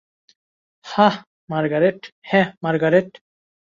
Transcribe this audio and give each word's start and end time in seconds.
হ্যাঁ, 0.85 1.15
মার্গারেট। 2.63 3.09